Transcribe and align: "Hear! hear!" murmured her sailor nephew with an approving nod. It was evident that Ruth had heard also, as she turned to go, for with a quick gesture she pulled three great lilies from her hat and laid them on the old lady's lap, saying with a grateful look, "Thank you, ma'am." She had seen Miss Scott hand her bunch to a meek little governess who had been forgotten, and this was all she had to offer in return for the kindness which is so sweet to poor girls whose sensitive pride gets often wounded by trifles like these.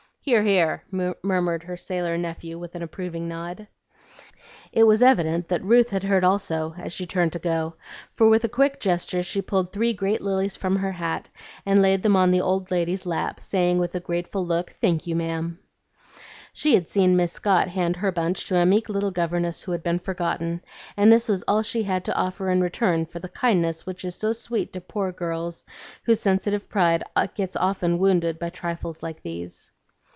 "Hear! 0.23 0.43
hear!" 0.43 0.83
murmured 1.23 1.63
her 1.63 1.75
sailor 1.75 2.15
nephew 2.15 2.59
with 2.59 2.75
an 2.75 2.83
approving 2.83 3.27
nod. 3.27 3.67
It 4.71 4.83
was 4.83 5.01
evident 5.01 5.47
that 5.47 5.63
Ruth 5.63 5.89
had 5.89 6.03
heard 6.03 6.23
also, 6.23 6.75
as 6.77 6.93
she 6.93 7.07
turned 7.07 7.33
to 7.33 7.39
go, 7.39 7.73
for 8.11 8.29
with 8.29 8.43
a 8.43 8.47
quick 8.47 8.79
gesture 8.79 9.23
she 9.23 9.41
pulled 9.41 9.71
three 9.73 9.93
great 9.93 10.21
lilies 10.21 10.55
from 10.55 10.75
her 10.75 10.91
hat 10.91 11.29
and 11.65 11.81
laid 11.81 12.03
them 12.03 12.15
on 12.15 12.29
the 12.29 12.39
old 12.39 12.69
lady's 12.69 13.07
lap, 13.07 13.41
saying 13.41 13.79
with 13.79 13.95
a 13.95 13.99
grateful 13.99 14.45
look, 14.45 14.69
"Thank 14.69 15.07
you, 15.07 15.15
ma'am." 15.15 15.57
She 16.53 16.75
had 16.75 16.87
seen 16.87 17.15
Miss 17.17 17.31
Scott 17.31 17.69
hand 17.69 17.95
her 17.95 18.11
bunch 18.11 18.45
to 18.45 18.57
a 18.57 18.63
meek 18.65 18.89
little 18.89 19.09
governess 19.11 19.63
who 19.63 19.71
had 19.71 19.81
been 19.81 19.97
forgotten, 19.97 20.61
and 20.95 21.11
this 21.11 21.27
was 21.27 21.41
all 21.47 21.63
she 21.63 21.81
had 21.81 22.05
to 22.05 22.15
offer 22.15 22.51
in 22.51 22.61
return 22.61 23.07
for 23.07 23.17
the 23.17 23.27
kindness 23.27 23.87
which 23.87 24.05
is 24.05 24.17
so 24.17 24.33
sweet 24.33 24.71
to 24.73 24.81
poor 24.81 25.11
girls 25.11 25.65
whose 26.03 26.19
sensitive 26.19 26.69
pride 26.69 27.03
gets 27.33 27.55
often 27.55 27.97
wounded 27.97 28.37
by 28.37 28.51
trifles 28.51 29.01
like 29.01 29.23
these. 29.23 29.71